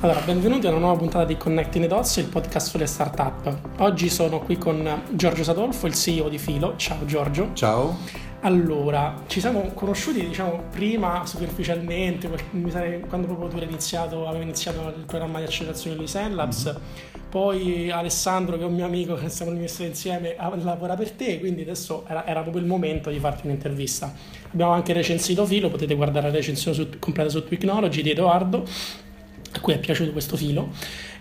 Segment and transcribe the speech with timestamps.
[0.00, 3.58] Allora, benvenuti a una nuova puntata di Connecting the Dots, il podcast sulle startup.
[3.78, 6.74] Oggi sono qui con Giorgio Sadolfo, il CEO di Filo.
[6.76, 7.50] Ciao Giorgio.
[7.54, 7.96] Ciao.
[8.42, 12.30] Allora, ci siamo conosciuti diciamo prima superficialmente,
[13.08, 17.28] quando proprio tu hai iniziato, avevi iniziato il programma di accelerazione di Lisan Labs, mm-hmm.
[17.28, 21.62] poi Alessandro che è un mio amico che stiamo all'università insieme lavora per te, quindi
[21.62, 24.14] adesso era, era, proprio il momento di farti un'intervista.
[24.52, 28.64] Abbiamo anche recensito Filo, potete guardare la recensione su, completa su Technology di Edoardo
[29.52, 30.72] a cui è piaciuto questo filo.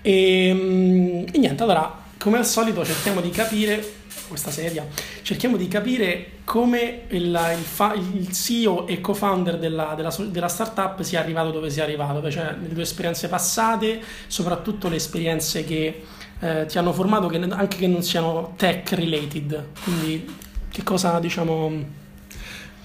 [0.02, 3.96] E, mm, e, niente, allora, come al solito cerchiamo di capire,
[4.28, 4.86] questa sedia,
[5.22, 11.02] cerchiamo di capire come il, il, fa, il CEO e co-founder della, della, della, startup
[11.02, 16.04] sia arrivato dove sia arrivato, cioè le tue esperienze passate, soprattutto le esperienze che
[16.40, 19.66] eh, ti hanno formato, che, anche che non siano tech related.
[19.84, 20.36] Quindi
[20.70, 22.06] che cosa diciamo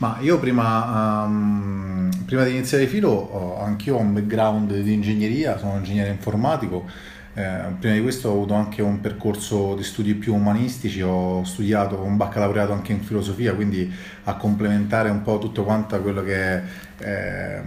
[0.02, 5.56] ma io prima, um, prima di iniziare filo, ho, anch'io ho un background di ingegneria,
[5.58, 6.88] sono un ingegnere informatico.
[7.34, 12.02] Eh, prima di questo ho avuto anche un percorso di studi più umanistici, ho studiato
[12.02, 13.90] un baccalaureato anche in filosofia, quindi
[14.24, 16.62] a complementare un po' tutto quanto quello che è
[16.98, 17.62] eh,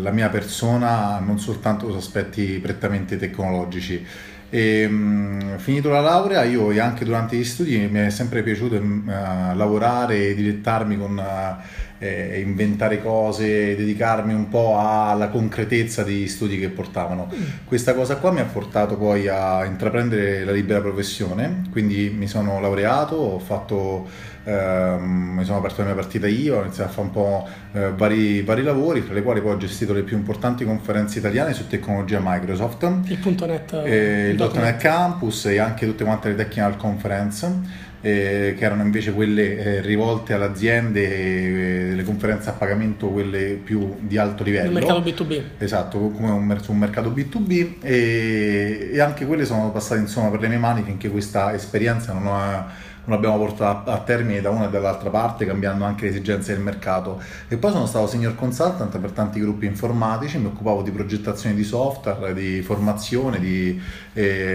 [0.00, 4.02] la mia persona, non soltanto su aspetti prettamente tecnologici.
[4.50, 8.76] E, mh, finito la laurea, io e anche durante gli studi mi è sempre piaciuto
[8.76, 11.62] uh, lavorare e dilettarmi con uh,
[12.04, 17.30] eh, inventare cose, dedicarmi un po' alla concretezza degli studi che portavano.
[17.34, 17.42] Mm.
[17.64, 22.60] Questa cosa qua mi ha portato poi a intraprendere la libera professione, quindi mi sono
[22.60, 27.06] laureato, ho fatto eh, mi sono aperto la mia partita io, ho iniziato a fare
[27.06, 30.66] un po' eh, vari, vari, lavori, tra le quali poi ho gestito le più importanti
[30.66, 36.04] conferenze italiane su tecnologia Microsoft, il .NET, eh, il .NET, .NET Campus e anche tutte
[36.04, 37.92] quante le Technical Conference.
[38.04, 43.58] Eh, che erano invece quelle eh, rivolte alle aziende, eh, le conferenze a pagamento, quelle
[43.64, 44.66] più di alto livello.
[44.66, 45.42] Il mercato B2B.
[45.56, 50.48] Esatto, come un, un mercato B2B e, e, anche quelle sono passate insomma per le
[50.48, 54.70] mie mani finché questa esperienza non ha non abbiamo portato a termine da una e
[54.70, 57.20] dall'altra parte, cambiando anche le esigenze del mercato.
[57.48, 61.64] E poi sono stato senior consultant per tanti gruppi informatici, mi occupavo di progettazione di
[61.64, 63.80] software, di formazione, di
[64.14, 64.54] eh,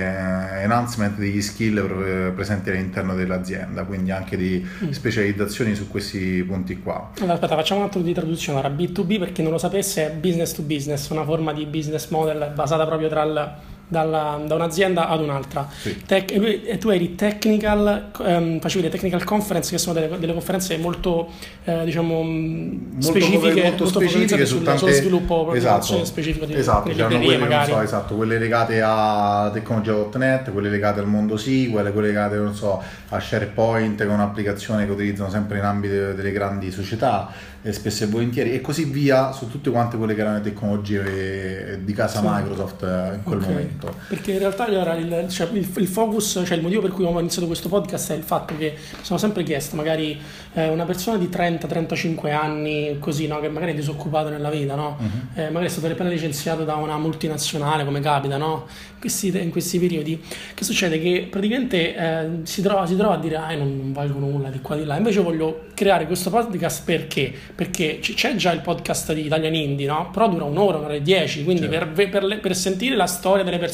[0.63, 4.89] enhancement degli skill presenti all'interno dell'azienda, quindi anche di mm.
[4.89, 7.11] specializzazioni su questi punti qua.
[7.17, 8.59] Allora, aspetta, facciamo un attimo di traduzione.
[8.59, 12.09] Ora, B2B, per chi non lo sapesse, è business to business, una forma di business
[12.09, 13.55] model basata proprio tra il
[13.89, 15.67] dalla, da un'azienda ad un'altra.
[15.69, 16.01] Sì.
[16.05, 20.77] Tec- e, tu eri technical, um, facevi le technical conference, che sono delle, delle conferenze
[20.77, 21.29] molto,
[21.63, 24.79] eh, diciamo, molto specifiche, molto, molto specifiche sul, tante...
[24.79, 27.71] sullo sviluppo esatto, specifico di esatto, quelle, magari.
[27.71, 32.81] So, esatto, quelle legate a tecnologia.net, quelle legate al mondo SQL, quelle legate, non so,
[33.09, 38.03] a SharePoint, che è un'applicazione che utilizzano sempre in ambito delle grandi società eh, spesso
[38.03, 42.19] e volentieri e così via su tutte quante quelle che erano le tecnologie di casa
[42.19, 42.25] sì.
[42.27, 43.49] Microsoft eh, in quel okay.
[43.51, 43.78] momento.
[44.07, 47.19] Perché in realtà allora, il, cioè, il, il, focus, cioè il motivo per cui ho
[47.19, 50.19] iniziato questo podcast è il fatto che mi sono sempre chiesto, magari
[50.53, 54.97] eh, una persona di 30-35 anni, così, no, che magari è disoccupato nella vita, no?
[54.99, 55.41] uh-huh.
[55.41, 58.67] eh, magari è stato appena licenziato da una multinazionale, come capita, no?
[58.67, 60.21] in, questi, in questi periodi,
[60.53, 60.99] che succede?
[60.99, 64.59] Che praticamente eh, si, trova, si, trova, a dire, ah, non, non valgo nulla di
[64.59, 67.33] qua di là, invece voglio creare questo podcast perché?
[67.55, 70.09] perché c'è già il podcast di Italian Indie, no?
[70.11, 71.93] Però dura un'ora, un'ora e dieci, quindi certo.
[71.93, 73.68] per, per, per, sentire la storia delle persone,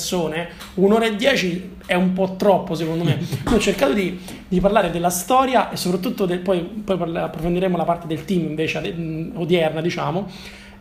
[0.75, 3.19] un'ora e dieci è un po' troppo secondo me.
[3.49, 8.07] ho cercato di, di, parlare della storia e soprattutto del, poi, poi approfondiremo la parte
[8.07, 8.77] del team invece
[9.35, 10.27] odierna, diciamo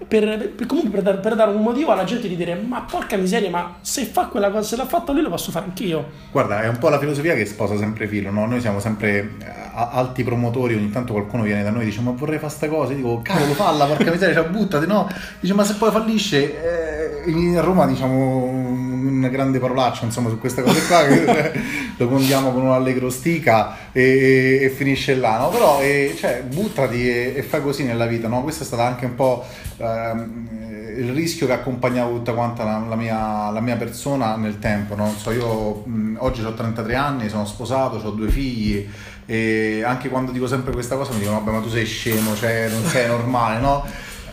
[0.09, 3.17] per, per, comunque per, dar, per, dare un motivo alla gente di dire ma porca
[3.17, 6.63] miseria ma se fa quella cosa se l'ha fatta lui lo posso fare anch'io guarda
[6.63, 8.47] è un po' la filosofia che sposa sempre filo no?
[8.47, 9.37] noi siamo sempre
[9.75, 12.93] alti promotori ogni tanto qualcuno viene da noi e dice ma vorrei fare sta cosa
[12.93, 15.09] io dico cavolo falla porca miseria cioè buttati no
[15.41, 20.63] dice ma se poi fallisce eh, in Roma diciamo una grande parolaccia insomma su questa
[20.63, 21.53] cosa qua che
[21.97, 25.49] lo condiamo con un allegro stica e, e, finisce là no?
[25.49, 28.43] però eh, cioè, buttati e, e, fai così nella vita no?
[28.43, 29.45] questa è stata anche un po'
[29.79, 30.49] ehm,
[30.97, 35.13] il rischio che accompagnava tutta quanta la, la, mia, la mia, persona nel tempo no?
[35.17, 38.89] so, io mh, oggi ho 33 anni sono sposato ho due figli
[39.27, 42.69] e anche quando dico sempre questa cosa mi dicono vabbè ma tu sei scemo cioè
[42.69, 43.85] non sei normale no?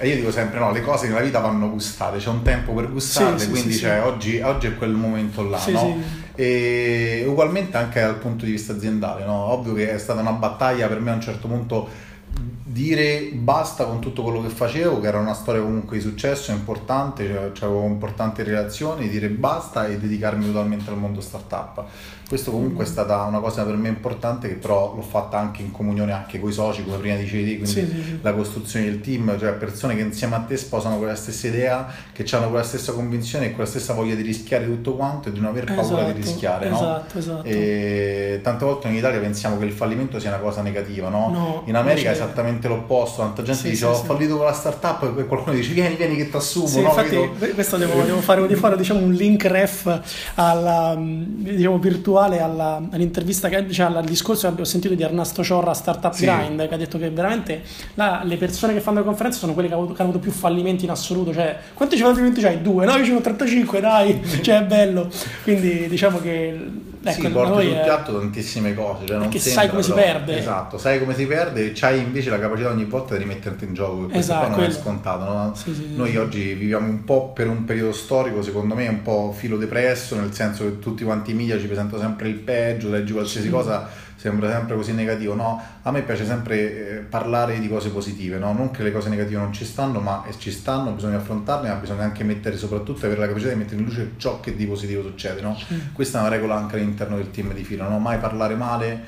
[0.02, 2.92] E io dico sempre: no, le cose nella vita vanno gustate, c'è un tempo per
[2.92, 4.08] gustarle, sì, quindi sì, cioè, sì.
[4.08, 5.96] Oggi, oggi, è quel momento là, no?
[6.34, 9.52] E ugualmente anche dal punto di vista aziendale, no?
[9.52, 11.88] Ovvio che è stata una battaglia per me a un certo punto
[12.64, 17.52] dire basta con tutto quello che facevo, che era una storia comunque di successo importante,
[17.54, 21.84] cioè, avevo importanti relazioni, dire basta e dedicarmi totalmente al mondo startup.
[22.32, 25.72] Questo comunque è stata una cosa per me importante che però l'ho fatta anche in
[25.72, 28.20] comunione anche con i soci, come prima dicevi, quindi sì, sì, sì.
[28.22, 32.26] la costruzione del team, cioè persone che insieme a te sposano quella stessa idea, che
[32.34, 35.50] hanno quella stessa convinzione e quella stessa voglia di rischiare tutto quanto e di non
[35.50, 36.68] aver paura esatto, di rischiare.
[36.68, 37.20] Esatto, no?
[37.20, 37.44] esatto.
[37.44, 41.30] E tante volte in Italia pensiamo che il fallimento sia una cosa negativa, no?
[41.32, 45.26] no in America è esattamente l'opposto, tanta gente dice ho fallito con la startup e
[45.26, 46.80] qualcuno dice vieni, vieni che ti assumo.
[46.80, 46.88] No?
[46.88, 47.54] infatti Vedo...
[47.56, 50.02] questo devo, devo, fare, devo fare diciamo, un link ref
[50.36, 55.74] alla, diciamo, virtuale alla, all'intervista che diciamo, al discorso che abbiamo sentito di Ernesto Ciorra
[55.74, 56.26] Startup sì.
[56.26, 57.62] Grind che ha detto che veramente
[57.96, 60.32] la, le persone che fanno le conferenze sono quelle che hanno, che hanno avuto più
[60.32, 62.62] fallimenti in assoluto cioè quanti fallimenti c'hai?
[62.62, 62.86] Due?
[62.86, 65.10] No, io ce ne ho 35 dai cioè è bello
[65.44, 67.84] quindi diciamo che ecco, sì, porti sul è...
[67.84, 71.76] piatto tantissime cose cioè perché sai come si perde esatto, sai come si perde e
[71.82, 74.70] hai invece la capacità ogni volta di rimetterti in gioco questo esatto, non quello.
[74.70, 75.54] è scontato no?
[75.56, 79.34] sì, sì, noi oggi viviamo un po' per un periodo storico secondo me un po'
[79.36, 83.14] filo depresso nel senso che tutti quanti i media ci presentano sempre il peggio leggi
[83.14, 85.60] qualsiasi cosa sembra sempre così negativo, no?
[85.82, 88.54] A me piace sempre eh, parlare di cose positive, no?
[88.54, 92.04] Non che le cose negative non ci stanno, ma ci stanno, bisogna affrontarle, ma bisogna
[92.04, 95.42] anche mettere soprattutto avere la capacità di mettere in luce ciò che di positivo succede,
[95.42, 95.58] no?
[95.74, 95.80] Mm.
[95.94, 97.98] Questa è una regola anche all'interno del team di fila, no?
[97.98, 99.02] Mai parlare male,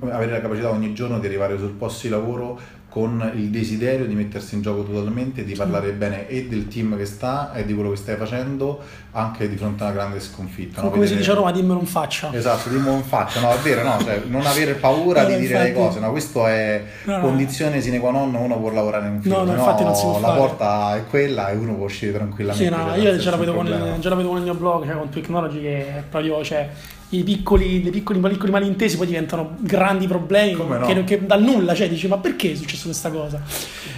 [0.00, 4.14] avere la capacità ogni giorno di arrivare sul posto di lavoro con il desiderio di
[4.14, 7.90] mettersi in gioco totalmente, di parlare bene e del team che sta e di quello
[7.90, 8.80] che stai facendo
[9.12, 10.80] anche di fronte a una grande sconfitta.
[10.80, 10.88] No?
[10.88, 11.10] Come Vedere...
[11.10, 12.32] si dice a Roma, dimmelo in faccia.
[12.32, 13.98] Esatto, dimmelo in faccia, no, è vero, no?
[14.02, 15.68] cioè, non avere paura no, di dire infatti...
[15.68, 16.10] le cose, no?
[16.10, 19.52] questo è no, condizione sine qua non uno può lavorare in un film, no, no,
[19.52, 20.38] infatti non si può la fare.
[20.38, 22.64] porta è quella e uno può uscire tranquillamente.
[22.64, 23.66] Sì, no, io già la, vedo con,
[24.00, 26.42] già la vedo con il mio blog, cioè con Technology che è proprio...
[26.42, 26.68] Cioè,
[27.10, 30.86] i piccoli, i piccoli, piccoli malintesi poi diventano grandi problemi no?
[30.86, 33.40] che, che, dal nulla, cioè dici ma perché è successo questa cosa?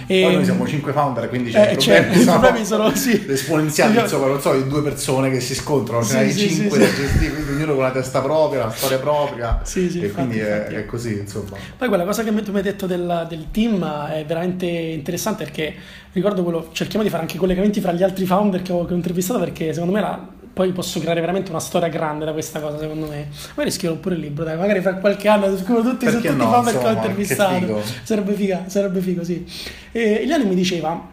[0.07, 3.25] E, poi noi siamo cinque founder, quindi c'è eh, problemi, cioè, i problemi sono sì.
[3.27, 6.77] esponenziali, insomma, non so, di due persone che si scontrano, ce ne sì, sì, cinque
[6.79, 10.27] da gestire, quindi ognuno con la testa propria, la storia propria, sì, sì, e infatti,
[10.27, 11.57] quindi è, è, così, insomma.
[11.77, 15.75] Poi quella cosa che tu mi hai detto del, del team è veramente interessante perché
[16.13, 18.95] ricordo quello, cerchiamo di fare anche collegamenti fra gli altri founder che ho, che ho
[18.95, 22.77] intervistato perché secondo me la poi posso creare veramente una storia grande da questa cosa,
[22.77, 23.29] secondo me.
[23.49, 26.43] Magari scrivo pure il libro, dai, magari fra qualche anno scrivo tutti, su tutti no,
[26.43, 27.81] i founder che ho intervistato.
[28.03, 29.45] Sarebbe figo, sarebbe figo, sì.
[29.91, 31.07] E Eliane mi diceva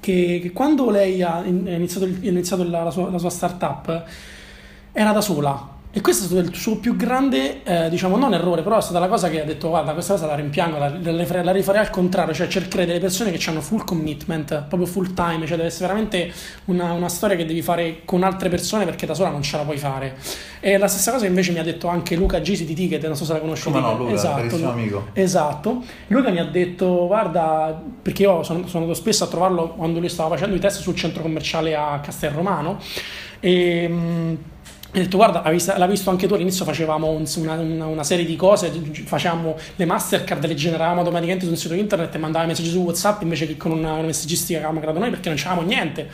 [0.00, 4.04] che, che, quando lei ha iniziato, iniziato la, la, sua, la sua startup
[4.92, 8.62] era da sola e questo è stato il suo più grande, eh, diciamo, non errore,
[8.62, 11.42] però è stata la cosa che ha detto, guarda, questa cosa la rimpiango, la, la,
[11.44, 15.46] la rifarei al contrario, cioè cercare delle persone che hanno full commitment, proprio full time,
[15.46, 16.32] cioè deve essere veramente
[16.64, 19.62] una, una, storia che devi fare con altre persone perché da sola non ce la
[19.62, 20.16] puoi fare.
[20.58, 23.24] E la stessa cosa invece mi ha detto anche Luca Gisi di Ticket, non so
[23.24, 23.70] se la conosci.
[23.70, 25.06] Come no, Luca, esatto, amico.
[25.12, 25.80] Esatto.
[26.08, 30.08] Luca mi ha detto, guarda, perché io sono, sono andato spesso a trovarlo quando lui
[30.08, 32.80] stava facendo i test sul centro commerciale a Castel Romano
[33.38, 33.88] e
[35.00, 38.70] ha detto guarda l'ha visto anche tu all'inizio facevamo una, una, una, serie di cose
[39.04, 43.46] facciamo le mastercard le generavamo automaticamente sul sito internet e mandavamo messaggi su whatsapp invece
[43.46, 46.08] che con una, una messaggistica che avevamo creato noi perché non c'avevamo niente.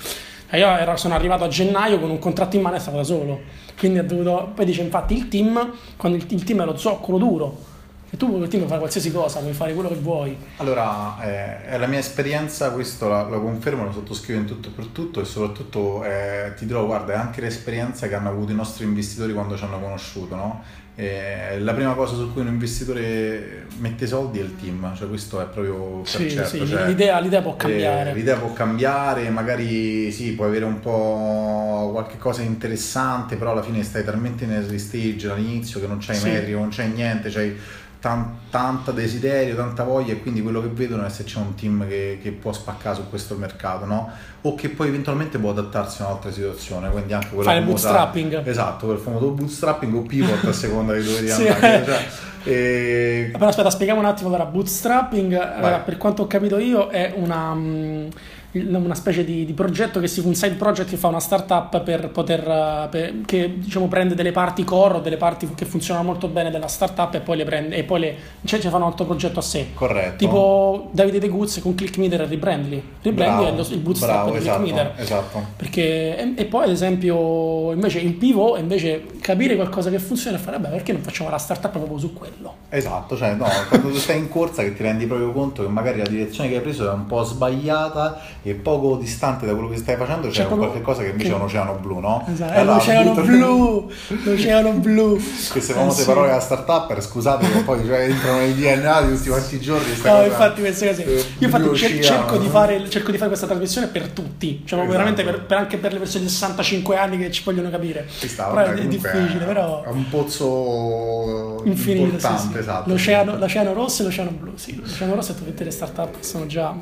[0.52, 3.04] E io ero, sono arrivato a gennaio con un contratto in mano e stavo da
[3.04, 3.40] solo.
[3.78, 7.18] Quindi ho dovuto poi dice infatti il team quando il, il team è lo zoccolo
[7.18, 7.69] duro
[8.12, 10.36] e tu puoi fare qualsiasi cosa, puoi fare quello che vuoi.
[10.56, 14.72] Allora, eh, è la mia esperienza, questo la, lo confermo, lo sottoscrivo in tutto e
[14.72, 18.56] per tutto e soprattutto eh, ti dirò, guarda, è anche l'esperienza che hanno avuto i
[18.56, 20.62] nostri investitori quando ci hanno conosciuto, no?
[20.96, 25.40] Eh, la prima cosa su cui un investitore mette soldi è il team, cioè questo
[25.40, 26.48] è proprio sì, certo.
[26.48, 28.10] Sì, cioè, l'idea, l'idea, può cambiare.
[28.10, 33.62] Eh, l'idea può cambiare, magari sì, puoi avere un po' qualche cosa interessante, però alla
[33.62, 36.28] fine stai talmente early stage all'inizio che non c'hai sì.
[36.28, 37.56] metri, non c'hai niente, c'hai
[38.00, 41.86] tan, tanta desiderio, tanta voglia e quindi quello che vedono è se c'è un team
[41.86, 44.10] che, che, può spaccare su questo mercato, no?
[44.42, 48.46] O che poi eventualmente può adattarsi a un'altra situazione, quindi anche quello Fare il bootstrapping.
[48.46, 51.84] Esatto, quel famoso bootstrapping o pivot a seconda di dove devi andare.
[51.84, 52.06] Cioè,
[52.42, 53.28] e...
[53.32, 57.50] Però aspetta, spieghiamo un attimo allora, bootstrapping, allora, per quanto ho capito io, è una...
[57.50, 58.08] Um,
[58.52, 62.08] una specie di, di, progetto che si un side project che fa una startup per
[62.10, 66.26] poter eh, per, che diciamo prende delle parti core o delle parti che funzionano molto
[66.26, 69.04] bene della startup e poi le prende e poi le cioè, cioè fanno un altro
[69.04, 69.68] progetto a sé.
[69.72, 70.16] Corretto.
[70.16, 74.38] Tipo Davide De Guz con ClickMeter e Rebrandly Rebrandly è lo, il bootstrap bravo, di
[74.38, 75.46] esatto, ClickMeter esatto.
[75.56, 80.40] Perché e, e, poi ad esempio invece il pivot invece capire qualcosa che funziona e
[80.40, 82.54] fare vabbè perché non facciamo la startup proprio su quello?
[82.68, 85.98] Esatto cioè no quando tu stai in corsa che ti rendi proprio conto che magari
[85.98, 89.76] la direzione che hai preso è un po' sbagliata e poco distante da quello che
[89.76, 90.68] stai facendo c'è, c'è proprio...
[90.68, 91.34] qualche cosa che invece che...
[91.34, 92.26] è un oceano blu, no?
[92.32, 93.90] Esatto, è l'oceano blu,
[94.24, 95.20] l'oceano blu.
[95.50, 99.28] Queste famose eh, parole da startup, scusate, che poi cioè, entrano nei DNA di tutti
[99.28, 99.90] quanti giorni.
[99.90, 101.04] No, cosa, infatti queste cose.
[101.04, 104.78] Eh, Io infatti cer- cerco, di fare, cerco, di fare, questa trasmissione per tutti, cioè
[104.78, 104.92] esatto.
[104.92, 108.06] veramente per, per, anche per le persone di 65 anni che ci vogliono capire.
[108.08, 109.82] Sta, però vabbè, è difficile, però...
[109.82, 112.58] È un pozzo infinito, importante, sì, sì.
[112.58, 112.88] esatto.
[112.88, 114.76] L'oceano, l'oceano rosso e l'oceano blu, sì.
[114.76, 116.74] L'oceano rosso è tutte le startup che sono già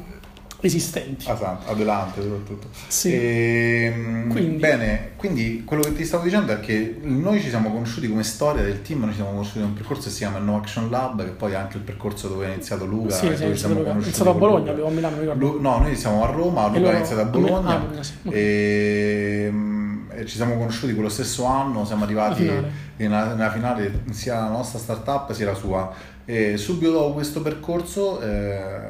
[0.61, 1.31] esistenti.
[1.31, 2.69] Esatto, adelante soprattutto.
[2.89, 3.13] Sì.
[3.13, 4.57] E, ehm, quindi.
[4.57, 8.63] Bene, quindi quello che ti stavo dicendo è che noi ci siamo conosciuti come storia
[8.63, 11.25] del team, noi ci siamo conosciuti in un percorso che si chiama No Action Lab,
[11.25, 13.15] che poi è anche il percorso dove è iniziato Luca.
[13.15, 13.91] Sì, sì, siamo Luca.
[13.91, 16.93] È iniziato a Bologna, avevo a Milano, Lu- no, noi siamo a Roma, Luca loro...
[16.93, 17.69] ha iniziato a Bologna.
[17.69, 18.15] Ah, Bologna sì.
[18.31, 19.53] e,
[20.11, 22.51] e, ci siamo conosciuti quello stesso anno, siamo arrivati
[22.97, 26.17] nella, nella finale sia la nostra startup sia la sua.
[26.25, 28.21] E subito dopo questo percorso...
[28.21, 28.88] Eh,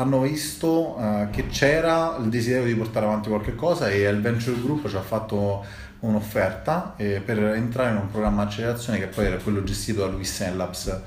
[0.00, 4.60] hanno visto uh, che c'era il desiderio di portare avanti qualche cosa e il Venture
[4.60, 5.64] Group ci ha fatto
[6.00, 10.06] un'offerta eh, per entrare in un programma di accelerazione che poi era quello gestito da
[10.06, 11.00] Luis Labs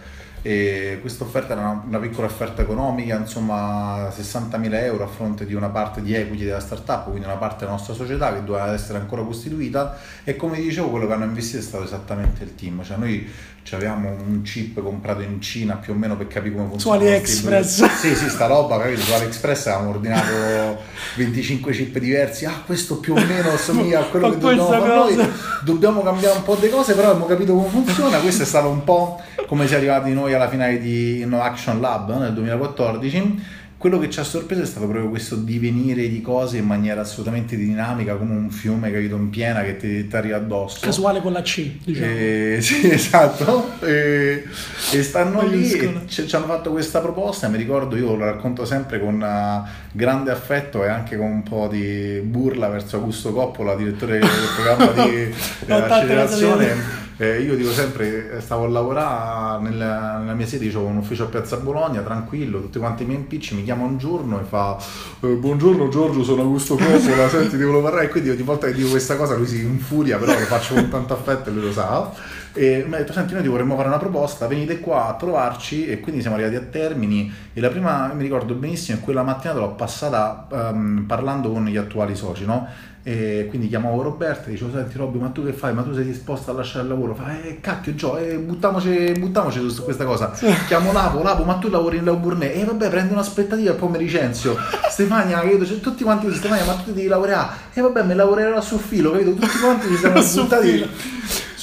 [0.46, 5.54] e questa offerta era una, una, piccola offerta economica, insomma 60.000 euro a fronte di
[5.54, 8.98] una parte di equity della startup, quindi una parte della nostra società che doveva essere
[9.00, 9.98] ancora costituita.
[10.26, 13.26] E come dicevo quello che hanno investito è stato esattamente il team, cioè noi
[13.72, 16.98] avevamo un chip comprato in Cina più o meno per capire come funziona.
[16.98, 17.86] Su AliExpress.
[18.00, 19.02] Sì, sì, sta roba, capito?
[19.02, 20.82] Su AliExpress avevamo ordinato
[21.16, 25.30] 25 chip diversi, ah questo più o meno assomiglia a quello che dobbiamo fare noi,
[25.64, 28.84] dobbiamo cambiare un po' di cose, però abbiamo capito come funziona, questo è stato un
[28.84, 34.00] po' come si è arrivati noi alla finale di Inno Action Lab nel 2014 quello
[34.00, 38.16] che ci ha sorpreso è stato proprio questo divenire di cose in maniera assolutamente dinamica,
[38.16, 40.80] come un fiume capito in piena che ti, ti arriva addosso.
[40.80, 42.08] Casuale con la C, diciamo.
[42.08, 43.74] E, sì, esatto.
[43.82, 44.46] E,
[44.90, 47.50] e stanno lì e ci, ci, hanno fatto questa proposta.
[47.50, 51.68] Mi ricordo, io lo racconto sempre con uh, grande affetto e anche con un po'
[51.68, 55.28] di burla verso Augusto Coppola, direttore del programma di
[55.68, 60.84] no, accelerazione eh, io dico sempre, eh, stavo a lavorare nella, nella mia sede, ho
[60.84, 64.40] un ufficio a Piazza Bologna, tranquillo, tutti quanti i miei impicci, mi chiama un giorno
[64.40, 64.78] e fa
[65.22, 68.74] eh, buongiorno Giorgio, sono Augusto Coppola, senti ti volevo parlare e quindi ogni volta che
[68.74, 71.72] dico questa cosa lui si infuria, però lo faccio con tanto affetto e lui lo
[71.72, 72.42] sa.
[72.54, 75.88] E mi ha detto, senti, noi ti vorremmo fare una proposta, venite qua a trovarci
[75.88, 79.60] e quindi siamo arrivati a Termini e la prima, mi ricordo benissimo, è quella mattinata
[79.60, 82.68] l'ho passata um, parlando con gli attuali soci, no?
[83.06, 85.74] E quindi chiamavo Roberto e dicevo senti Robby ma tu che fai?
[85.74, 87.14] Ma tu sei disposto a lasciare il lavoro?
[87.14, 90.48] Fa eh cacchio Gio, eh, buttiamoci, buttiamoci su questa cosa sì.
[90.68, 92.46] Chiamo Lapo, Lapo ma tu lavori in Lauburnè?
[92.46, 94.56] E eh, vabbè prendo un'aspettativa e poi mi licenzio
[94.90, 95.66] Stefania, capito?
[95.66, 97.50] Cioè, tutti quanti Stefania ma tu devi lavorare?
[97.74, 99.34] E eh, vabbè mi lavorerò sul filo, capito?
[99.34, 100.90] Tutti quanti ci siamo buttati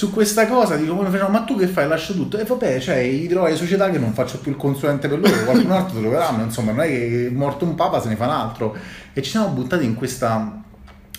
[0.01, 1.87] su questa cosa, dico come facciamo, ma tu che fai?
[1.87, 2.39] Lascio tutto.
[2.39, 5.69] E vabbè, cioè, i trovai società che non faccio più il consulente per loro, qualcun
[5.69, 8.75] altro troveranno, insomma, non è che morto un papa se ne fa un altro.
[9.13, 10.59] E ci siamo buttati in questa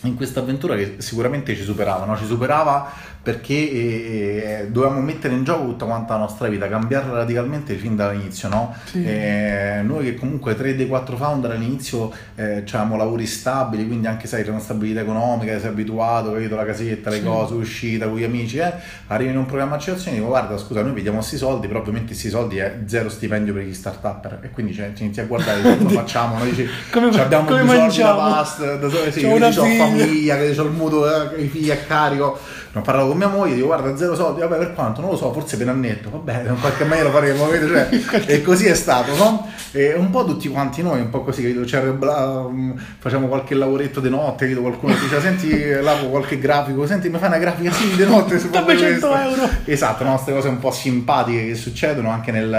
[0.05, 2.17] in questa avventura che sicuramente ci superava, no?
[2.17, 2.91] ci superava
[3.23, 7.95] perché eh, eh, dovevamo mettere in gioco tutta quanta la nostra vita, cambiarla radicalmente fin
[7.95, 8.49] dall'inizio.
[8.49, 8.75] No?
[8.85, 9.05] Sì.
[9.05, 14.27] Eh, noi che comunque 3 dei 4 founder all'inizio eh, avevamo lavori stabili, quindi anche
[14.27, 17.23] sai, c'è una stabilità economica, sei abituato, capito la casetta, le sì.
[17.23, 18.73] cose, uscita con gli amici, eh?
[19.07, 21.79] arrivi in un programma di accelerazione e dico guarda scusa noi vediamo questi soldi, però
[21.79, 25.25] ovviamente questi soldi è zero stipendio per gli start-upper e quindi cioè, ci inizi a
[25.27, 30.37] guardare come facciamo, noi dici, come, abbiamo come soldi da pasta, da, sì, ho famiglia,
[30.37, 32.39] che ho il mutuo, eh, i figli a carico
[32.75, 35.01] ho parlato con mia moglie, dico guarda zero soldi, vabbè per quanto?
[35.01, 37.89] Non lo so, forse per annetto, vabbè in qualche maniera lo faremo, cioè,
[38.27, 39.49] e così è stato, no?
[39.73, 41.65] E un po' tutti quanti noi, un po' così, capito?
[41.67, 44.63] Cioè, um, facciamo qualche lavoretto di notte, capito?
[44.63, 48.49] qualcuno dice senti lavo qualche grafico, senti mi fai una grafica sì di notte su
[48.51, 49.49] 900 euro.
[49.65, 50.13] Esatto, no?
[50.13, 52.51] queste cose un po' simpatiche che succedono anche nel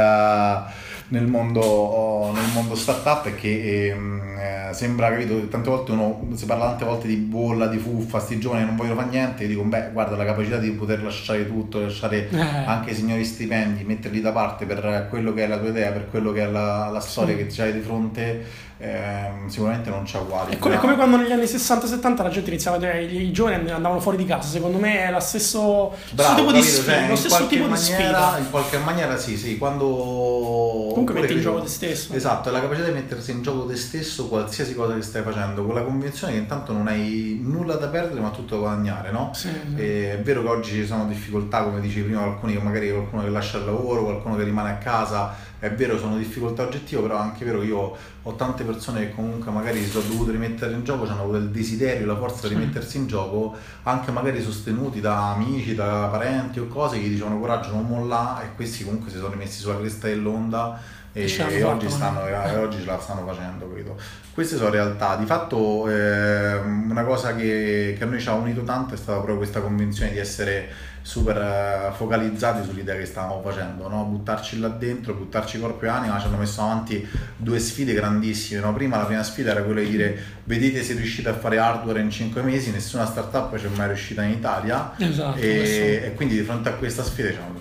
[1.10, 6.46] nel mondo, nel mondo startup è che ehm, eh, sembra, capito, tante volte uno si
[6.46, 9.62] parla tante volte di bolla, di fuffa, sti giovani non vogliono fare niente, io dico,
[9.64, 12.40] beh, guarda la capacità di poter lasciare tutto, lasciare eh.
[12.40, 16.10] anche i signori stipendi, metterli da parte per quello che è la tua idea, per
[16.10, 17.46] quello che è la, la storia sì.
[17.46, 18.46] che hai di fronte,
[18.80, 20.52] eh, sicuramente non c'è uguale.
[20.52, 24.02] È come, come, quando negli anni 60-70 la gente iniziava a dire i giovani andavano
[24.02, 27.48] fuori di casa, secondo me è lo stesso, Bravo, tipo di sfida, cioè, lo stesso
[27.48, 28.38] tipo maniera, di sfida.
[28.40, 30.63] In qualche maniera sì, sì, quando...
[30.92, 32.14] Comunque metti in gioco te stesso.
[32.14, 35.66] Esatto, è la capacità di mettersi in gioco te stesso qualsiasi cosa che stai facendo,
[35.66, 39.32] con la convinzione che intanto non hai nulla da perdere ma tutto da guadagnare, no?
[39.34, 39.82] Sì, sì.
[39.82, 43.58] È vero che oggi ci sono difficoltà, come dicevi prima, alcuni magari qualcuno che lascia
[43.58, 47.46] il lavoro, qualcuno che rimane a casa è vero sono difficoltà oggettive, però è anche
[47.46, 51.08] vero che io ho tante persone che comunque magari si sono dovute rimettere in gioco,
[51.08, 55.74] hanno avuto il desiderio, la forza di rimettersi in gioco, anche magari sostenuti da amici,
[55.74, 59.30] da parenti o cose che gli dicevano coraggio non molla e questi comunque si sono
[59.30, 60.82] rimessi sulla cresta dell'onda
[61.14, 63.96] e, e oggi, stanno, e oggi ce la stanno facendo, credo.
[64.34, 65.16] Queste sono realtà.
[65.16, 69.18] Di fatto eh, una cosa che, che a noi ci ha unito tanto è stata
[69.18, 74.06] proprio questa convinzione di essere super eh, focalizzati sull'idea che stavamo facendo, no?
[74.06, 77.06] buttarci là dentro, buttarci corpo e anima, ci hanno messo avanti
[77.36, 78.62] due sfide grandissime.
[78.62, 78.74] No?
[78.74, 82.10] Prima la prima sfida era quella di dire vedete se riuscite a fare hardware in
[82.10, 86.44] 5 mesi, nessuna startup ci è mai riuscita in Italia esatto, e, e, quindi di
[86.44, 87.52] fronte a questa sfida diciamo,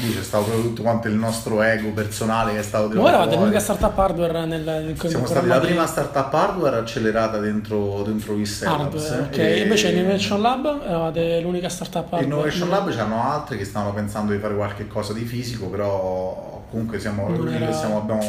[0.00, 3.36] lì c'è stato proprio tutto quanto il nostro ego personale che è stato Ma eravate
[3.36, 9.10] l'unica startup hardware nel, nel Siamo stati la prima startup hardware accelerata dentro, dentro Labs.
[9.26, 12.24] Ok, e invece in Innovation Lab eravate l'unica startup hardware.
[12.24, 16.98] Innovation Lab c'hanno altri che stavano pensando di fare qualche cosa di fisico, però comunque
[16.98, 18.20] siamo era- siamo, abbiamo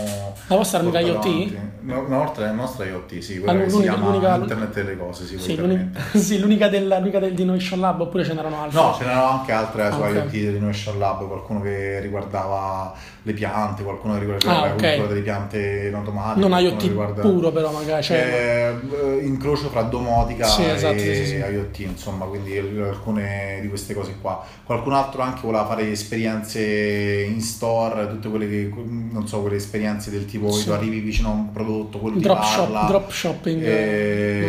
[0.48, 1.26] La vostra era l'unica IoT?
[1.26, 1.58] avanti.
[1.84, 2.06] No,
[2.38, 6.00] la nostra, IoT, sì, quella Ah, che si chiama l'unica- Internet delle cose, sì, l'unica,
[6.18, 8.80] sì, l'unica, del, l'unica del, Innovation Lab oppure ce n'erano altre?
[8.82, 10.14] No, ce n'erano anche altre su Ah, ok.
[10.14, 12.94] IoT dell'Innovation Lab, qualcuno che riguardava
[13.26, 14.80] le piante, qualcuno che riguardava Ah, la ok.
[14.82, 16.48] cultura delle piante in automatico.
[16.48, 18.04] non IoT riguarda- puro però magari.
[18.04, 18.76] Cioè,
[19.20, 21.36] Eh, incrocio fra domotica Sì, esatto, e sì, sì.
[21.36, 24.42] IoT, insomma, quindi alcune di queste cose qua.
[24.64, 30.10] Qualcun altro anche voleva fare esperienze in store, tutte quelle che non so, quelle esperienze
[30.12, 30.66] del tipo Sì.
[30.66, 32.80] tu arrivi vicino a un prodotto, quello ti drop, parla.
[32.82, 33.62] shop, drop shopping.
[33.64, 33.68] Eh,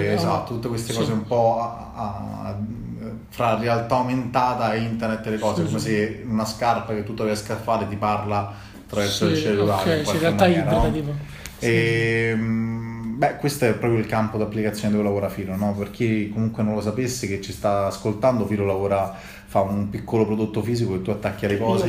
[0.08, 0.98] eh, esatto, tutte queste sì.
[0.98, 2.58] cose un po' a- a-
[3.28, 7.14] fra realtà aumentata e internet e le cose, Sì, come se una scarpa che tu
[7.22, 8.52] riesci a fare ti parla
[8.86, 10.00] attraverso il cellulare.
[10.02, 10.92] ok, in realtà maniera, ibrida no?
[10.92, 11.12] tipo.
[11.58, 15.74] E, mm, beh, questo è proprio il campo d'applicazione dove lavora Filo, no?
[15.74, 19.14] Per chi comunque non lo sapesse che ci sta ascoltando, Filo lavora
[19.54, 21.86] fa un piccolo prodotto fisico che tu attacchi alle cose.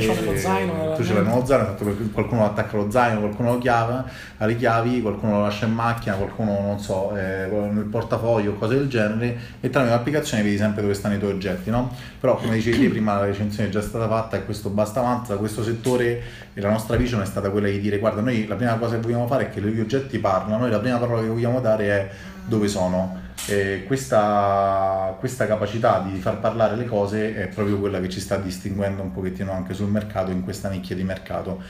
[0.95, 1.75] tu ce l'hai nello zaino,
[2.13, 4.03] qualcuno lo attacca allo zaino, qualcuno lo chiave,
[4.37, 8.87] alle chiavi, qualcuno lo lascia in macchina, qualcuno non so, eh, nel portafoglio, cose del
[8.87, 11.91] genere, e tramite l'applicazione vedi sempre dove stanno i tuoi oggetti, no?
[12.19, 15.39] Però come dicevi prima la recensione è già stata fatta e questo basta avanza da
[15.39, 16.21] questo settore
[16.53, 19.01] e la nostra vision è stata quella di dire guarda noi la prima cosa che
[19.01, 22.09] vogliamo fare è che gli oggetti parlano, noi la prima parola che vogliamo dare è
[22.45, 23.24] dove sono.
[23.47, 28.37] E questa, questa capacità di far parlare le cose è proprio quella che ci sta
[28.37, 31.61] distinguendo un pochettino anche sul mercato, in questa nicchia di mercato.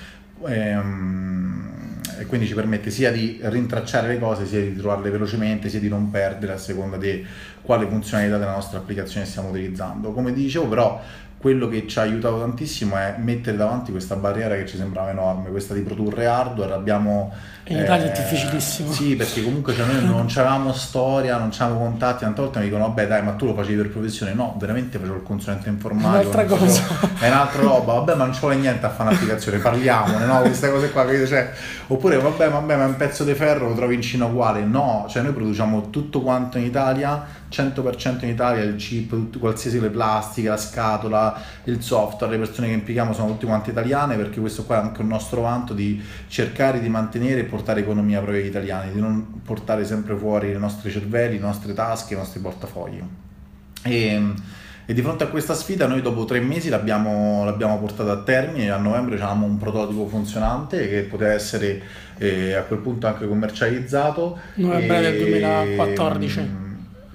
[0.47, 1.73] Ehm,
[2.17, 5.89] E quindi ci permette sia di rintracciare le cose, sia di trovarle velocemente, sia di
[5.89, 7.25] non perdere a seconda di
[7.61, 10.13] quale funzionalità della nostra applicazione stiamo utilizzando.
[10.13, 11.01] Come dicevo, però,
[11.45, 15.51] quello che ci ha aiutato tantissimo è mettere davanti questa barriera che ci sembrava enorme,
[15.51, 16.73] questa di produrre hardware.
[16.73, 17.31] Abbiamo
[17.65, 18.91] In Italia è eh, difficilissimo.
[18.91, 22.87] Sì, perché comunque cioè, noi non avevamo storia, non avevamo contatti, tante volte mi dicono
[22.87, 26.29] vabbè dai ma tu lo facevi per professione, no, veramente facevo il consulente informatico.
[26.29, 27.13] Un'altra non facevo- cosa.
[27.23, 30.41] È un'altra roba, vabbè ma non ci vuole niente a fare un'applicazione, parliamone, no?
[30.41, 31.05] Queste cose qua?
[31.27, 31.51] Cioè,
[31.85, 35.21] oppure vabbè, vabbè ma un pezzo di ferro lo trovi in Cina uguale, no, cioè
[35.21, 37.23] noi produciamo tutto quanto in Italia,
[37.55, 42.73] 100% in Italia, il chip, qualsiasi le plastiche, la scatola, il software, le persone che
[42.73, 46.81] impieghiamo sono tutte quante italiane perché questo qua è anche un nostro vanto di cercare
[46.81, 50.91] di mantenere e portare economia proprio agli italiani, di non portare sempre fuori i nostri
[50.91, 53.01] cervelli, le nostre tasche, i nostri portafogli.
[53.83, 54.33] E,
[54.87, 58.69] e di fronte a questa sfida noi dopo tre mesi l'abbiamo, l'abbiamo portata a termine,
[58.69, 61.81] a novembre avevamo un prototipo funzionante che poteva essere
[62.17, 64.37] eh, a quel punto anche commercializzato.
[64.55, 66.41] Novembre del E, 2014.
[66.41, 66.64] mm,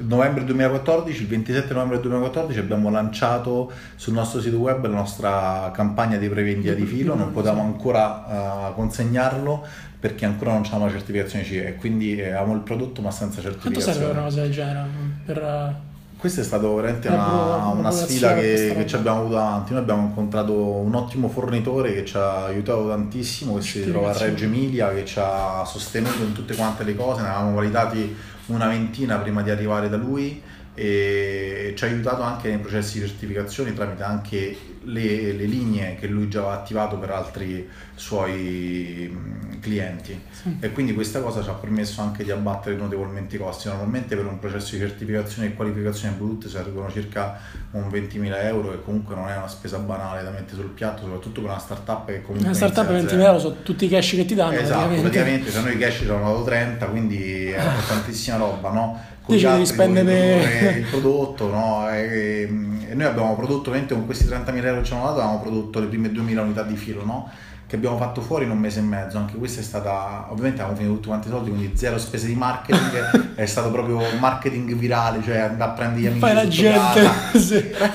[0.06, 6.16] Novembre 2014, il 27 novembre 2014 abbiamo lanciato sul nostro sito web la nostra campagna
[6.16, 9.64] di prevendita di filo, non potevamo ancora eh, consegnarlo
[10.00, 13.40] perché ancora non c'avevamo la certificazione CE e quindi eh, avevamo il prodotto ma senza
[13.42, 13.98] Quanto certificazione.
[13.98, 14.88] serve una cosa del genere?
[15.26, 15.74] Per, eh,
[16.16, 19.72] Questa è stata veramente Una una, buona- una sfida che, che ci abbiamo avuto avanti.
[19.72, 24.16] Noi abbiamo incontrato un ottimo fornitore che ci ha aiutato tantissimo, che si trova a
[24.18, 27.20] Reggio Emilia, che ci ha sostenuto in tutte quante le cose.
[27.22, 28.16] Ne avevamo validati
[28.52, 30.42] una ventina prima di arrivare da lui
[30.74, 36.06] e ci ha aiutato anche nei processi di certificazione tramite anche le, le linee che
[36.06, 37.68] lui già aveva attivato per altri
[38.00, 40.56] suoi mh, clienti sì.
[40.58, 43.68] e quindi questa cosa ci ha permesso anche di abbattere notevolmente i costi.
[43.68, 47.38] Normalmente per un processo di certificazione e qualificazione di prodotti servono circa
[47.72, 51.42] un 20.000 euro e comunque non è una spesa banale da mettere sul piatto, soprattutto
[51.42, 52.48] per una startup che comunque...
[52.48, 54.52] Una startup per inizia 20.000 da euro sono tutti i cash che ti danno.
[54.52, 55.02] Esatto, praticamente.
[55.02, 59.00] praticamente se noi i cash ci hanno dato 30, quindi è tantissima roba, no?
[59.22, 61.90] Con Dici gli di spendere- il prodotto, no?
[61.90, 62.48] E,
[62.88, 65.80] e noi abbiamo prodotto, ovviamente con questi 30.000 euro che ci hanno dato, abbiamo prodotto
[65.80, 67.30] le prime 2.000 unità di filo, no?
[67.70, 70.76] Che abbiamo fatto fuori in un mese e mezzo, anche questa è stata, ovviamente abbiamo
[70.76, 75.22] finito tutti quanti i soldi, quindi zero spese di marketing, è stato proprio marketing virale,
[75.22, 77.08] cioè andare a prendere gli amici Poi la gente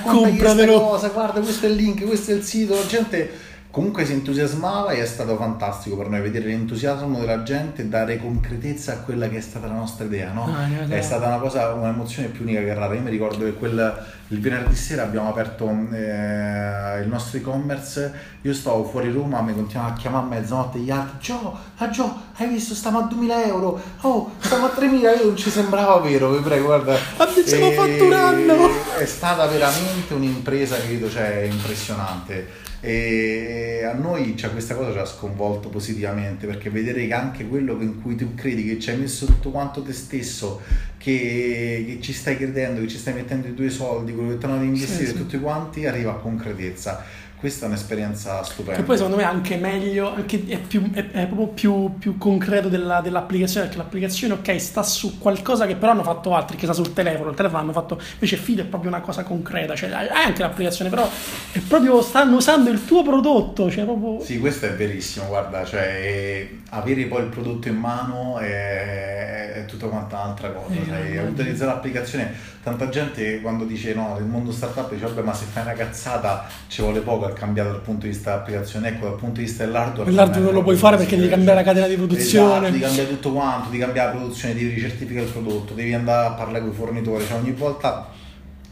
[0.02, 0.80] compratelo.
[0.80, 3.30] cosa, guarda questo è il link, questo è il sito, la gente
[3.76, 8.16] comunque si entusiasmava e è stato fantastico per noi vedere l'entusiasmo della gente e dare
[8.16, 10.44] concretezza a quella che è stata la nostra idea, no?
[10.44, 10.88] Ah.
[10.88, 12.94] È stata una cosa, un'emozione più unica che rara.
[12.94, 18.12] Io mi ricordo che quel, il venerdì sera abbiamo aperto eh, il nostro e-commerce,
[18.42, 22.22] io stavo fuori Roma, mi continuavano a chiamare a mezzanotte gli altri, Gio, ah Gio,
[22.36, 26.32] hai visto, stiamo a 2000 euro, oh, stiamo a 3000, io non ci sembrava vero,
[26.32, 26.98] vi prego, guarda.
[27.16, 28.68] Ma stiamo fatturando!
[28.98, 32.64] È stata veramente un'impresa, credo, cioè, impressionante.
[32.80, 37.80] E a noi cioè, questa cosa ci ha sconvolto positivamente perché vedere che anche quello
[37.80, 40.60] in cui tu credi che ci hai messo tutto quanto te stesso
[40.98, 44.44] che, che ci stai credendo che ci stai mettendo i tuoi soldi quello che ti
[44.46, 45.16] hanno di investire sì, sì.
[45.16, 47.04] tutti quanti arriva a concretezza
[47.38, 48.80] questa è un'esperienza stupenda.
[48.80, 52.16] E poi secondo me è anche meglio, anche è, più, è, è proprio più, più
[52.18, 56.64] concreto della, dell'applicazione, perché l'applicazione ok sta su qualcosa che però hanno fatto altri, che
[56.64, 59.90] sta sul telefono, il telefono hanno fatto, invece Fido è proprio una cosa concreta, cioè
[59.90, 61.08] hai anche l'applicazione, però
[61.52, 64.24] è proprio, stanno usando il tuo prodotto, cioè proprio...
[64.24, 69.86] Sì, questo è verissimo, guarda, cioè avere poi il prodotto in mano è, è tutta
[69.86, 72.32] quanta un'altra cosa, eh, sai, utilizzare l'applicazione,
[72.66, 76.48] tanta gente quando dice no, nel mondo startup dice vabbè ma se fai una cazzata
[76.66, 79.64] ci vuole poco è cambiato dal punto di vista dell'applicazione, ecco dal punto di vista
[79.64, 80.10] dell'hardware.
[80.10, 82.48] L'hardware non lo puoi fare perché devi cambiare la catena di produzione.
[82.48, 86.26] Esatto, devi cambiare tutto quanto, devi cambiare la produzione, devi ricertificare il prodotto, devi andare
[86.26, 88.08] a parlare con i fornitori, cioè ogni volta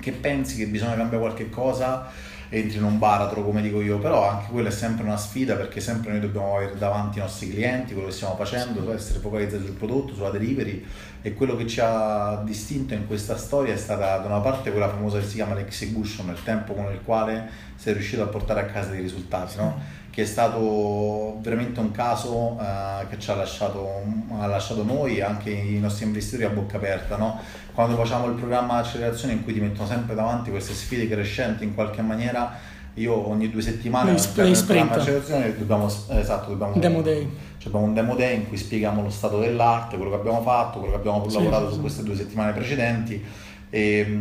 [0.01, 2.11] che pensi che bisogna cambiare qualche cosa
[2.49, 5.81] entri in un baratro come dico io, però anche quella è sempre una sfida perché
[5.81, 9.75] sempre noi dobbiamo avere davanti i nostri clienti, quello che stiamo facendo, essere focalizzati sul
[9.75, 10.85] prodotto, sulla delivery.
[11.23, 14.91] E quello che ci ha distinto in questa storia è stata da una parte quella
[14.91, 18.65] famosa che si chiama l'execution, il tempo con il quale sei riuscito a portare a
[18.67, 20.03] casa dei risultati, no?
[20.15, 24.05] Che è stato veramente un caso uh, che ci ha lasciato,
[24.39, 27.17] ha lasciato, noi anche i nostri investitori a bocca aperta.
[27.17, 27.41] No?
[27.75, 31.75] Quando facciamo il programma accelerazione in cui ti mettono sempre davanti queste sfide crescenti in
[31.75, 32.53] qualche maniera,
[32.95, 37.29] io ogni due settimane nel programma accelerazione dobbiamo, esatto, dobbiamo, demo day.
[37.59, 40.79] Cioè abbiamo un demo day in cui spieghiamo lo stato dell'arte, quello che abbiamo fatto,
[40.79, 41.75] quello che abbiamo sì, lavorato sì.
[41.75, 43.21] su queste due settimane precedenti
[43.69, 44.21] e,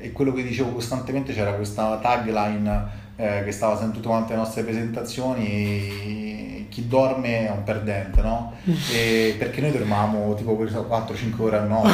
[0.00, 4.38] e quello che dicevo costantemente c'era questa tagline eh, che stava sempre tutte quante le
[4.38, 6.32] nostre presentazioni,
[6.72, 8.54] chi dorme è un perdente, no?
[8.68, 8.74] Mm.
[8.90, 11.90] E perché noi dormavamo tipo 4-5 ore a notte,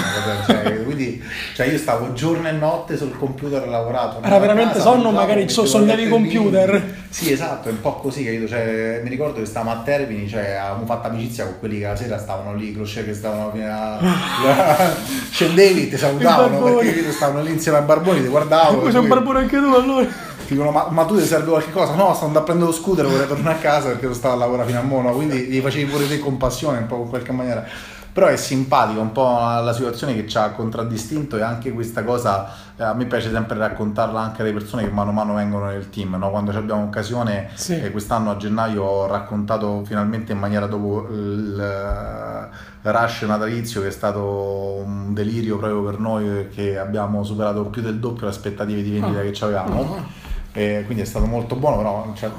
[0.47, 1.21] cioè, quindi
[1.55, 4.23] cioè io stavo giorno e notte sul computer lavorato.
[4.23, 6.97] Era veramente casa, sonno, magari so, sonnavi computer.
[7.09, 8.47] Sì, esatto, è un po' così, capito?
[8.47, 11.97] Cioè, mi ricordo che stavamo a Termini, cioè avevamo fatto amicizia con quelli che la
[11.97, 13.99] sera stavano lì, crochet che stavano fino a...
[15.33, 18.79] scendevi, ti salutavano perché stavano lì insieme a Barboni, ti guardavo.
[18.79, 21.95] Poi sei un barbone anche tu allora dicono ma, ma, tu ti serve qualche cosa?
[21.95, 24.69] No, sto andando a prendere lo scooter, vorrei tornare a casa perché stavo a lavorare
[24.69, 27.65] fino a Mono, quindi gli facevi pure te compassione un po' in qualche maniera.
[28.11, 32.53] Però è simpatico un po' la situazione che ci ha contraddistinto e anche questa cosa
[32.77, 35.89] eh, a me piace sempre raccontarla anche alle persone che mano a mano vengono nel
[35.89, 36.17] team.
[36.17, 36.31] No?
[36.31, 37.81] Quando abbiamo occasione, sì.
[37.81, 42.51] eh, quest'anno a gennaio ho raccontato finalmente in maniera dopo il
[42.83, 48.01] rush natalizio che è stato un delirio proprio per noi che abbiamo superato più del
[48.01, 49.31] doppio le aspettative di vendita oh.
[49.31, 49.81] che avevamo.
[49.81, 50.18] Oh
[50.53, 52.31] e quindi è stato molto buono, però cioè,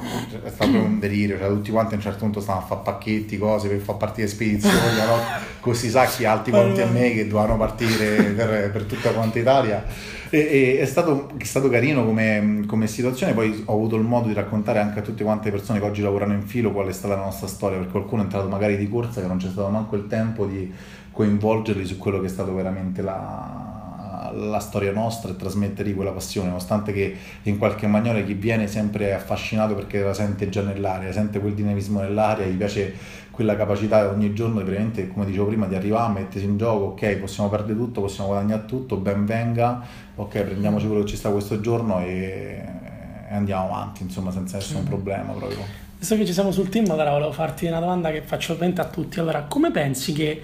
[0.44, 3.38] è stato un delirio, cioè, tutti quanti a un certo punto stavano a fare pacchetti,
[3.38, 5.18] cose per far partire spedizioni, no?
[5.62, 9.86] questi sacchi alti quanti a me che dovevano partire per, per tutta quanta Italia.
[10.32, 14.28] E, e, è, stato, è, stato, carino come, come, situazione, poi ho avuto il modo
[14.28, 16.94] di raccontare anche a tutte quante le persone che oggi lavorano in filo qual è
[16.94, 19.70] stata la nostra storia, perché qualcuno è entrato magari di corsa che non c'è stato
[19.70, 20.72] manco il tempo di
[21.12, 23.69] coinvolgerli su quello che è stato veramente la,
[24.34, 29.14] la storia nostra e trasmettergli quella passione, nonostante che in qualche maniera chi viene sempre
[29.14, 32.94] affascinato perché la sente già nell'aria, sente quel dinamismo nell'aria, gli piace
[33.32, 37.50] quella capacità ogni giorno veramente, come dicevo prima, di arrivare, mettersi in gioco, ok, possiamo
[37.50, 39.82] perdere tutto, possiamo guadagnare tutto, ben venga,
[40.16, 42.62] ok, prendiamoci quello che ci sta questo giorno e,
[43.30, 45.88] e andiamo avanti, insomma, senza nessun problema proprio.
[45.98, 48.86] Visto che ci siamo sul team, allora volevo farti una domanda che faccio ovviamente a
[48.86, 49.20] tutti.
[49.20, 50.42] Allora, come pensi che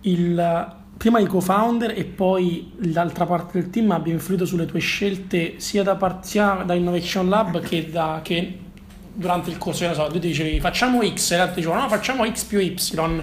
[0.00, 5.54] il prima i co-founder e poi l'altra parte del team abbia influito sulle tue scelte
[5.58, 8.58] sia da, part- sia da Innovation Lab che, da, che
[9.14, 12.58] durante il corso, so, tu dicevi facciamo X e l'altro dicevano no facciamo X più
[12.58, 13.22] Y.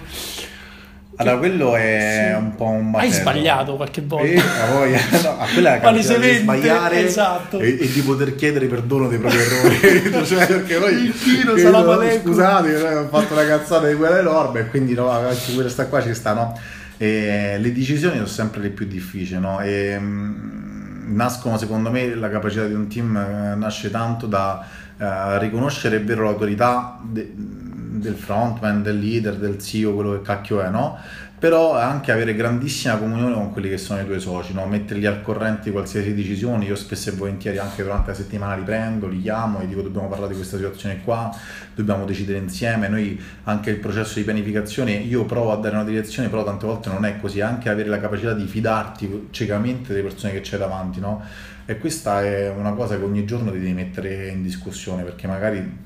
[1.17, 2.37] Allora, quello è sì.
[2.37, 3.13] un po' un macello.
[3.13, 4.25] Hai sbagliato qualche volta.
[4.25, 4.35] E,
[5.23, 7.59] no, a quella è la di sbagliare esatto.
[7.59, 10.25] e, e, di poter chiedere perdono dei propri errori.
[10.25, 14.69] cioè, perché poi il chino sarà Scusate, ho fatto una cazzata di quella enorme e
[14.69, 16.59] quindi no, anche questa qua ci sta, no?
[16.97, 19.59] E le decisioni sono sempre le più difficili, no?
[19.59, 24.65] E, mm, nascono secondo me la capacità di un team eh, nasce tanto da
[24.97, 30.69] eh, riconoscere vero l'autorità de, del frontman, del leader, del CEO, quello che cacchio è,
[30.69, 30.97] no?
[31.37, 34.65] Però anche avere grandissima comunione con quelli che sono i tuoi soci, no?
[34.65, 38.63] metterli al corrente di qualsiasi decisione, io spesso e volentieri anche durante la settimana li
[38.63, 41.35] prendo, li chiamo e dico dobbiamo parlare di questa situazione qua,
[41.75, 46.29] dobbiamo decidere insieme, noi anche il processo di pianificazione, io provo a dare una direzione,
[46.29, 50.31] però tante volte non è così, anche avere la capacità di fidarti ciecamente delle persone
[50.31, 51.21] che c'è davanti, no?
[51.65, 55.84] E questa è una cosa che ogni giorno ti devi mettere in discussione, perché magari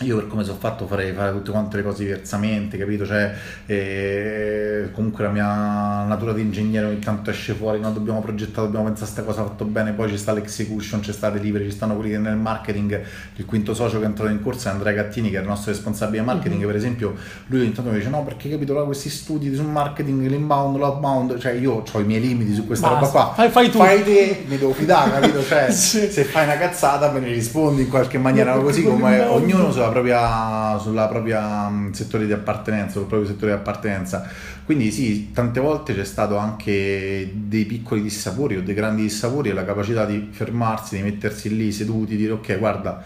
[0.00, 3.06] io per come sono fatto farei fare tutte quante le cose diversamente, capito?
[3.06, 3.32] Cioè,
[3.66, 7.92] eh, comunque la mia natura di ingegnere ogni tanto esce fuori, no?
[7.92, 11.30] dobbiamo progettare, dobbiamo pensare a questa cosa fatto bene, poi ci sta l'execution, c'è sta
[11.30, 13.02] delivery, ci stanno quelli che nel marketing,
[13.36, 15.70] il quinto socio che è entrato in corsa è Andrea Gattini, che è il nostro
[15.70, 16.66] responsabile marketing, mm-hmm.
[16.66, 17.14] per esempio,
[17.46, 21.38] lui ogni tanto mi dice no perché capito, là, questi studi sul marketing, l'inbound, l'outbound,
[21.38, 23.06] cioè io ho i miei limiti su questa Basta.
[23.06, 23.78] roba qua, fai, fai, tu.
[23.78, 25.44] fai te, mi devo fidare, capito?
[25.44, 26.10] Cioè, sì.
[26.10, 30.78] se fai una cazzata me ne rispondi in qualche maniera, così come ognuno sulla propria,
[30.78, 34.28] sulla propria mm, settore di appartenenza, sul proprio settore di appartenenza.
[34.64, 39.52] Quindi sì, tante volte c'è stato anche dei piccoli dissapori o dei grandi dissapori e
[39.52, 43.02] la capacità di fermarsi, di mettersi lì seduti, dire ok, guarda,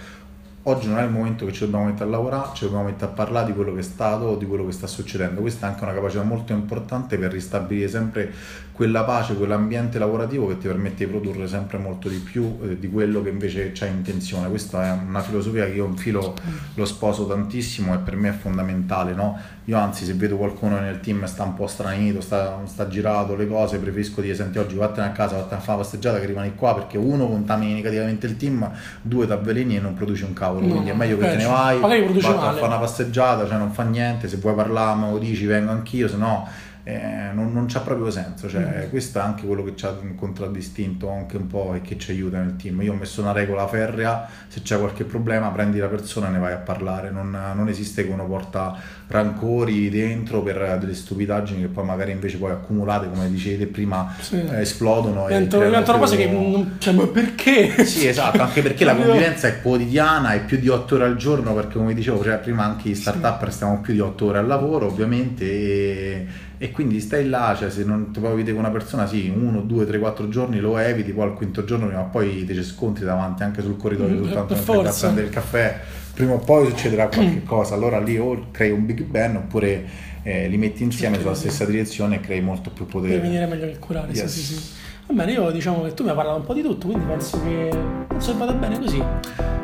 [0.62, 3.14] oggi non è il momento che ci dobbiamo mettere a lavorare, ci dobbiamo mettere a
[3.14, 5.40] parlare di quello che è stato o di quello che sta succedendo.
[5.40, 8.32] Questa è anche una capacità molto importante per ristabilire sempre
[8.78, 12.88] quella pace, quell'ambiente lavorativo che ti permette di produrre sempre molto di più eh, di
[12.88, 14.48] quello che invece c'hai intenzione.
[14.48, 16.32] Questa è una filosofia che io infilo,
[16.74, 19.14] lo sposo tantissimo e per me è fondamentale.
[19.14, 19.36] No?
[19.64, 23.48] Io anzi se vedo qualcuno nel team sta un po' stranito, sta, sta girato le
[23.48, 26.54] cose, preferisco dire senti oggi vattene a casa, vattene a fare la passeggiata che rimani
[26.54, 28.70] qua perché uno contamini negativamente il team,
[29.02, 30.64] due ti avveleni e non produci un cavolo.
[30.64, 33.72] No, Quindi è meglio che te ne vai, vai a fare una passeggiata, cioè non
[33.72, 37.66] fa niente, se vuoi parlare me lo dici vengo anch'io, se no eh, non, non
[37.66, 38.48] c'ha proprio senso.
[38.48, 38.88] Cioè, mm.
[38.88, 42.38] Questo è anche quello che ci ha contraddistinto anche un po' e che ci aiuta
[42.38, 42.80] nel team.
[42.80, 46.38] Io ho messo una regola ferrea, se c'è qualche problema prendi la persona e ne
[46.38, 47.10] vai a parlare.
[47.10, 48.74] Non, non esiste che uno porta
[49.08, 54.36] rancori dentro per delle stupidaggini che poi magari invece poi accumulate, come dicevi prima, sì.
[54.36, 55.26] eh, esplodono.
[55.26, 56.76] Diventano cose che non...
[56.78, 57.84] Cioè, ma perché?
[57.84, 61.52] Sì, esatto, anche perché la convivenza è quotidiana, è più di otto ore al giorno,
[61.52, 63.52] perché come dicevo, cioè, prima anche i start-up sì.
[63.52, 65.44] stiamo più di otto ore al lavoro, ovviamente.
[65.44, 66.26] E
[66.58, 69.86] e quindi stai là, cioè se non ti vedere con una persona, sì, uno, due,
[69.86, 73.04] tre, quattro giorni lo eviti, poi al quinto giorno prima o poi ti ci scontri
[73.04, 75.80] davanti anche sul corridoio mm, soltanto per prendere il caffè,
[76.14, 79.84] prima o poi succederà qualche cosa, allora lì o crei un big bang oppure
[80.24, 83.14] eh, li metti insieme certo, sulla stessa direzione e crei molto più potere.
[83.14, 84.24] Devi venire meglio calcolare, yes.
[84.24, 84.76] sì, sì, sì.
[85.06, 87.40] Va bene, io diciamo che tu mi hai parlato un po' di tutto, quindi penso
[87.42, 87.70] che,
[88.08, 89.02] penso che vada bene così.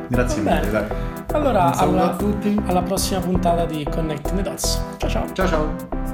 [0.09, 0.85] Grazie mille, dai.
[1.33, 2.17] Allora, alla,
[2.65, 4.81] alla prossima puntata di Connecting the Dots.
[4.99, 5.33] Ciao ciao.
[5.33, 6.14] Ciao ciao.